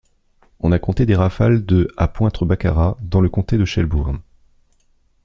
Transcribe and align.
On 0.61 0.71
a 0.71 0.79
signalé 0.79 1.05
des 1.05 1.15
rafales 1.15 1.63
de 1.63 1.87
à 1.95 2.07
Pointe-Baccara, 2.07 2.97
dans 3.01 3.21
le 3.21 3.29
comté 3.29 3.59
de 3.59 3.65
Shelburne. 3.65 4.19